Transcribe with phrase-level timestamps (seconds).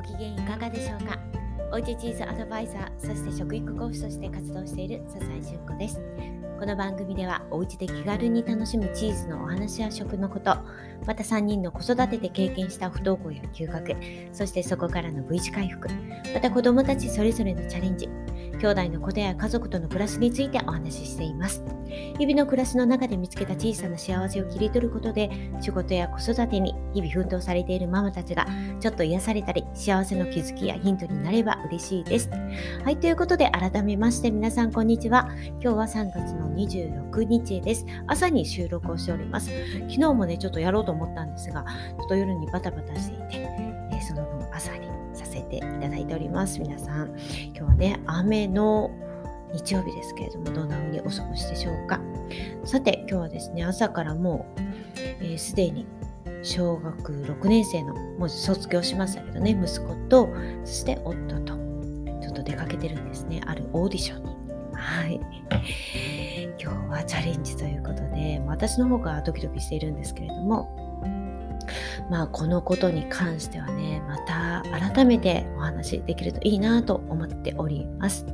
[0.00, 1.18] ご機嫌いかがでしょうか？
[1.72, 6.00] おうちチーズアドバイザーそして食育講師として活動している笹井純子です。
[6.58, 10.56] この番組ではお家で気軽に楽しむチーズのお話や食のこと
[11.06, 13.96] また3人の子育てで経験した不登校や休学
[14.32, 15.88] そしてそこからの V 字回復
[16.34, 18.10] また子どもたちそれぞれのチャレンジ
[18.58, 21.64] 兄弟のことや家族との暮らしについてお話ししています。
[22.18, 28.46] 日々の暮らしの中で見つけた小さな幸せを切り取ることで仕事や子育てに日々奮闘されているママたちが
[28.78, 32.30] ちょっと癒されたり幸せの気づきやヒントになれば嬉しいです。
[32.84, 35.28] はいということで改めまして皆さんこんにちは。
[35.62, 37.86] 今日は3月の26日です。
[38.06, 39.50] 朝に収録をしております。
[39.88, 41.64] 昨日もねちょっとやろうと思ったんですが
[41.98, 46.60] ちょっと夜にバタバタしていて、えー、その分朝にさせていただいております。
[46.60, 47.08] 皆さん
[47.54, 48.90] 今日はね雨の
[49.52, 52.00] 日曜日ですけれどもどんな風にお過ごしでしょうか。
[52.64, 55.86] さて今日はですね朝からもうすで、えー、に
[56.42, 60.28] 小学6年生のもう卒業しましたけどね息子と
[60.64, 61.54] そして夫と
[62.20, 64.30] ちょっと出かけてるんですねあるオーディションに。
[64.72, 65.20] はい。
[66.58, 70.68] 今日はチャレンジということで私の方がドキドキしているんですけれども
[72.10, 78.26] まあこのことに関してはねまた改めてお話できるといいなと思っております。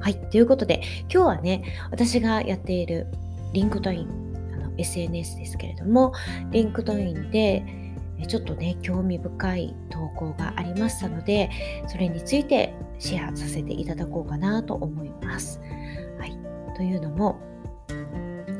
[0.00, 3.08] はい、ということで今日はね私がやっている
[3.52, 4.27] リンクトイン
[4.78, 6.12] SNS ですけれども
[6.50, 7.64] リンクトインで
[8.26, 11.50] ちょっとね興味深い投稿がありましたので
[11.86, 15.60] それについてシェアさせていただこうかなと思います。
[16.18, 16.36] はい、
[16.76, 17.38] というのも、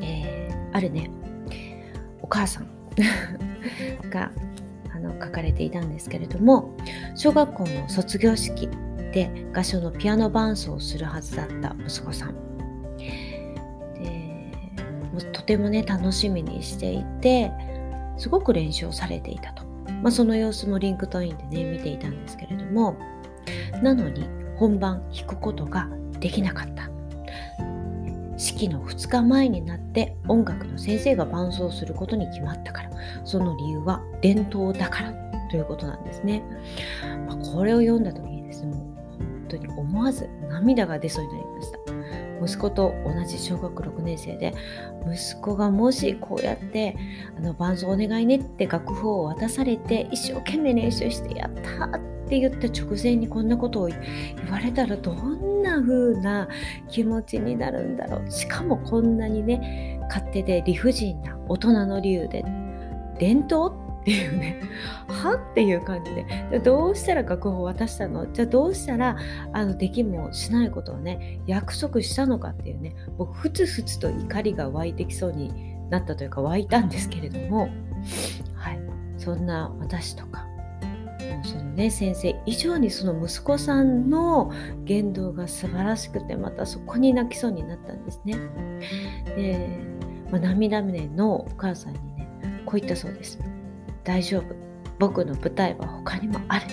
[0.00, 1.10] えー、あるね。
[2.22, 2.69] お母さん
[4.10, 4.30] が
[4.94, 6.77] あの書かれていたんですけれども
[7.14, 8.69] 小学校の卒業式
[9.12, 12.47] で合唱のピアノ伴奏をするはずだった息子さん。
[15.20, 17.52] とてもね楽しみにしていて
[18.16, 19.64] すごく練習をされていたと、
[20.02, 22.97] まあ、その様子も LinkedIn でね見ていたんですけれども
[23.83, 25.88] なのに本番弾くことが
[26.19, 26.88] できなかった。
[28.37, 32.88] 式の2日前になって音楽の先生が伴奏することに決まったから。
[33.25, 35.12] その理由は伝統だから
[35.50, 36.42] ということなんですね、
[37.26, 38.78] まあ、これを読んだ時にですねもう
[39.19, 41.88] 本当に思わず涙が出そうになりました。
[42.48, 44.54] 息子と同じ小学6年生で
[45.06, 46.97] 息子がもしこうやって
[47.36, 53.97] あの伴奏お願いねって楽譜を渡されて一生懸命練習してやったって言った直前にこんなことを言
[54.50, 56.48] われたらどんな風な
[56.88, 58.31] 気持ちになるんだろう。
[58.31, 62.44] しかもこんなにね勝手で理不尽な大人の理由で
[63.19, 64.60] 伝統っていうね。
[65.08, 66.60] はっていう感じで。
[66.60, 68.30] どうしたら楽譜を渡したの？
[68.32, 69.16] じゃあどうしたら
[69.52, 72.94] あのできもしないことをね約束したのかっていうね。
[73.16, 77.68] 僕ふつふつと怒りが湧いてきそうになったというか湧いたんですけれども。
[78.54, 78.80] はい。
[79.16, 80.47] そんな私とか
[81.20, 84.52] もうそのね先生以上にその息子さんの
[84.84, 88.36] 言動が素晴らしくてまたそこに泣きそうになったんですね。
[89.34, 89.80] で、
[90.30, 92.28] まあ、涙目のお母さんにね
[92.64, 93.41] こう言ったそうです。
[94.08, 94.56] 大丈夫。
[94.98, 96.66] 僕の舞台は他にもある。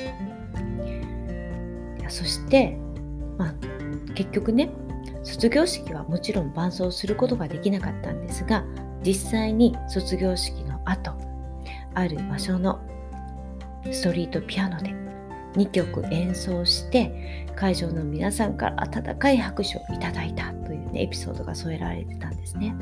[2.00, 2.78] いやそして、
[3.38, 3.53] まあ、
[4.13, 4.72] 結局ね
[5.22, 8.63] 卒業式はもちろん伴奏することができなかったんですが
[9.03, 11.12] 実際に卒業式の後
[11.94, 12.79] ある場所の
[13.91, 14.91] ストリートピアノで
[15.56, 22.74] 2曲演奏して会場の皆さんから温かい拍手をいただいたという、ね、エピソードが添えられてたんですね。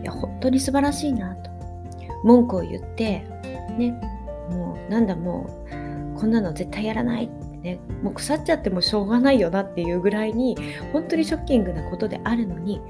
[0.00, 1.50] いや本当に素晴らしいなと。
[2.22, 3.33] 文句を言って
[3.74, 4.00] ね。
[4.50, 5.66] もうなんだも
[6.16, 7.24] うこんなの絶対やらない。
[7.24, 7.80] ってね。
[8.02, 10.56] もう腐っちゃってもしょうがないよなっていうぐらいに
[10.92, 12.80] 本当にショッキングなことであるのに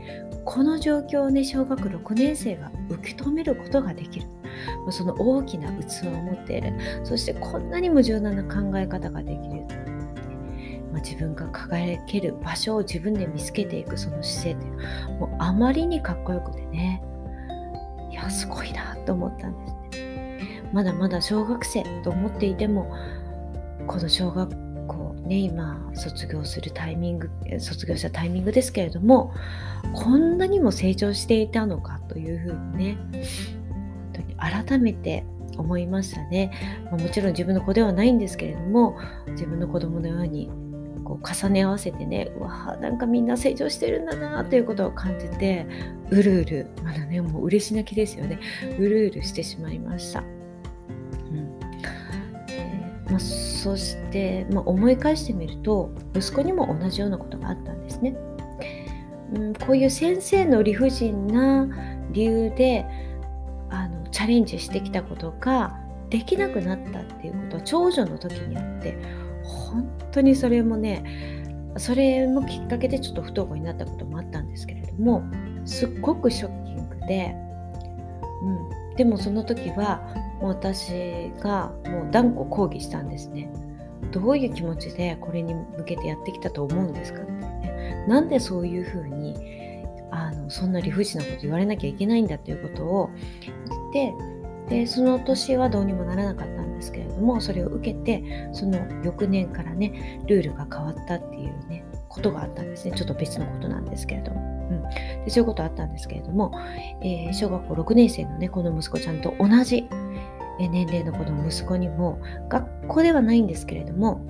[0.44, 4.26] この状況をね小学6年生が受け止めることができる。
[4.90, 6.74] その大きな器を持っている。
[7.04, 9.64] そしてこんなにも柔軟な考え方ができる。
[10.92, 15.18] ま、自分が輝ける場所を自分で見つけていくその姿勢という。
[15.18, 17.02] もうあまりにかっこよくてね。
[18.10, 20.03] いやすごいなと思ったんですね
[20.74, 22.92] まだまだ小学生と思っていても
[23.86, 24.50] この小学
[24.88, 27.30] 校ね今卒業するタイミング
[27.60, 29.32] 卒業したタイミングですけれども
[29.94, 32.98] こんなにも成長していたのかというふうにね
[33.70, 35.24] 本当に改めて
[35.56, 36.50] 思いましたね、
[36.90, 38.98] ま、もちろん自分の子ではないんですけれども
[39.28, 40.50] 自分の子供のように
[41.04, 45.68] こう重ね合わせてねうわなんかみんな成長してるんだなということを感じて
[46.10, 48.40] うるうるまだねもう嬉し泣きですよね
[48.76, 50.33] うるうるしてしまいました。
[53.14, 58.16] まあ、そして、まあ、思い返してみると息子にも同じようなことがあったんですね。
[59.34, 61.68] うん、こういう先生の理不尽な
[62.10, 62.84] 理由で
[63.70, 65.78] あのチャレンジしてきたことが
[66.10, 68.98] できなくなったっていうことは長女の時にあって
[69.44, 75.22] 本当にそれもねそれもきっかけでちょっと不登校になったこともあったんですけれども
[75.64, 77.32] すっごくショッキングで、
[78.42, 80.02] うん、でもその時は
[80.40, 83.50] 私がもう断固抗議したんですね。
[84.12, 88.04] どういう気持ちでこれに向けてやってきたと思うんですかってね。
[88.08, 89.34] なんでそういうふうに
[90.10, 93.10] あのそんな理不尽なこと言われなきゃいけないんだっていうことを
[93.40, 93.52] 言
[93.90, 94.14] って
[94.68, 101.83] でその年はどうにもならなかったんですけれどもそれを受けてその翌年からねルールが変わったっていうね
[102.14, 102.92] ことがあったんですね。
[102.96, 104.40] ちょっと別のことなんですけれども、
[104.70, 104.82] うん、
[105.24, 106.52] でそういうことあったんですけれども、
[107.02, 109.88] えー、小学校6年生のねこの息子ちゃんと同じ
[110.58, 114.20] 年齢のこの息子にも学校ではないんですけれども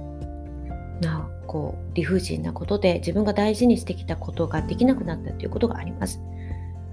[1.02, 6.22] なこう理不尽なことで自分が大事にしてきたことができなくなったということがあります。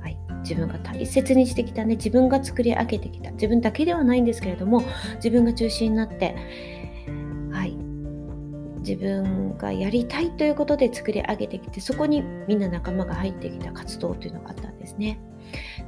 [0.02, 4.84] はい、自分が大切にしてきたね自分が作り上げてきた自分だけではないんですけれども
[5.16, 6.36] 自分が中心になって
[8.82, 15.20] 自分がやりたいということで作り上げてきてそこにみんな仲間が入ってきた活動というのがあったんですね。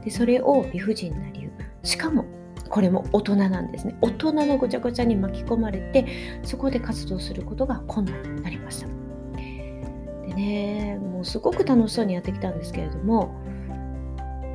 [0.04, 1.52] でそれを理不尽な理由。
[1.84, 2.26] しかも
[2.70, 6.06] これも大人なんですね大人のごちゃごちゃに巻き込まれて
[6.44, 8.88] そこで活動することが困難になりました。
[10.28, 13.36] でねもうすごく楽しそうにやってきたんですけれども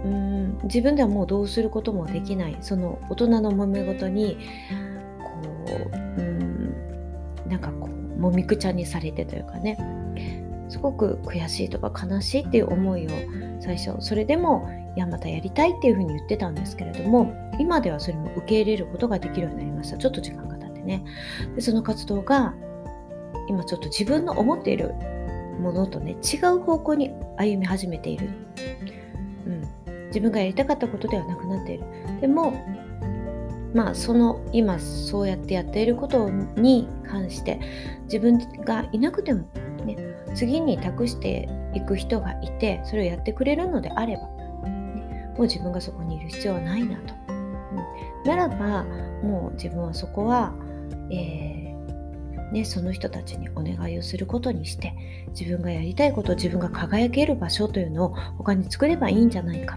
[0.04, 2.56] うん自分ではもうどうすることもできない。
[2.60, 4.38] その大人の揉め事に
[5.20, 5.30] こ
[5.92, 6.74] ううん
[7.48, 7.87] なんかこう
[8.18, 9.78] もみくちゃにされてというかね。
[10.68, 13.10] すごく悔しいとか悲しいっていう思いを
[13.60, 19.96] 最初それでもいやまたやりたいっていうふうに言ってたんですけれども今ではそれも受け入れることができるようになりました。
[19.96, 21.04] ちょっと時間が経ってね。
[21.54, 22.54] でその活動が
[23.48, 24.94] 今ちょっと自分の思っている
[25.60, 28.28] ものとね違う方向に歩み始めている、
[29.46, 31.84] うん、自分がやりたかったことではなくなっている。
[32.20, 32.52] でも
[33.74, 37.60] まあその今そうやってやっていることに関して
[38.04, 39.48] 自分がいなくても
[39.84, 39.96] ね
[40.34, 44.22] 次に託していく人がいてそれをやってくれるのであれば、
[44.68, 48.84] ね、もう自分がそこにいる必要はないなと、うん、ならば
[49.22, 50.54] もう自分はそこは、
[51.10, 54.94] えー、ね、その人たちにお願いをすることにして
[55.38, 59.76] 自分がやりたいこと自分が輝ける場所というのを他に作ればいいんじゃないか、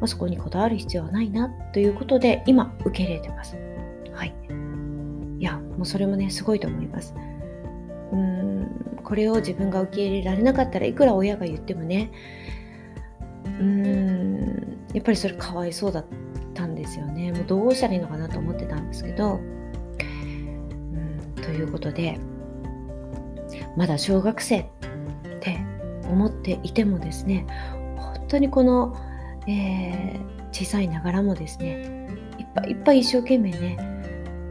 [0.00, 3.56] まあ、そこにこだわる必要はないなということで今受け入れてます。
[4.12, 4.34] はい、
[5.38, 7.14] いやもうそれもねすごいと思います。
[8.12, 12.10] うーんこれを自分が受け入れられなかったらいくら親が言ってもね
[13.44, 16.06] うーんやっぱりそれかわいそうだっ
[16.54, 22.18] たんですよねもうどうしたらいいのかなと思ってたんですけどうんということで
[23.76, 24.66] まだ小学生っ
[25.40, 25.58] て
[26.08, 27.46] 思っていてもですね
[27.96, 28.96] 本当にこの、
[29.50, 32.08] えー、小さいながらもですね
[32.38, 33.78] いっぱいいっぱい一生懸命ね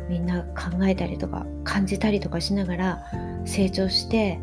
[0.09, 3.03] みんな考えたりとか感じたりとかしながら
[3.45, 4.39] 成長して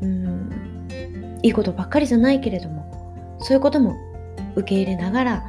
[0.00, 3.96] うんいいことばっかりじゃないけれどもそういうことも
[4.56, 5.44] 受け入れながら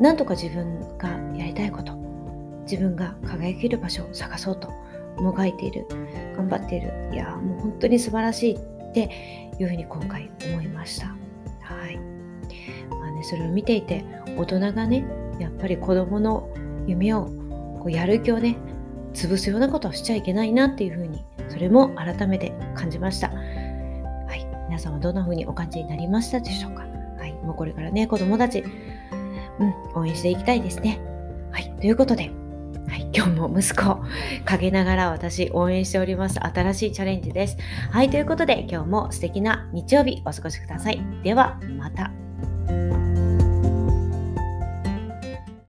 [0.00, 1.92] なんとか自分がやりたいこと
[2.62, 4.70] 自分が輝ける場所を探そうと
[5.22, 5.86] もがいている
[6.36, 9.10] 頑張っているいやもう本当に素晴らしいって
[9.58, 11.17] いうふうに今回思いました。
[13.18, 14.04] ねそれを見ていて
[14.36, 15.04] 大人がね
[15.38, 16.48] やっぱり子供の
[16.86, 17.26] 夢を
[17.78, 18.56] こうやる気をね
[19.14, 23.28] 潰すようなことをしちゃいけないなっていうふうにそれも改めて感じました。
[23.28, 26.82] はい、皆さんはどんな風にお感じになりましたでしょうか。
[27.18, 28.62] はい、もうこれからね、子供たち、
[29.58, 31.00] うん、応援していきたいですね。
[31.50, 32.30] はい、ということで、
[32.88, 34.00] はい、今日も息子、
[34.44, 36.38] 陰ながら私応援しております。
[36.44, 37.56] 新しいチャレンジです。
[37.90, 41.00] はい、ということで今日も素敵な日曜日お過ごしください。
[41.22, 42.27] では、また。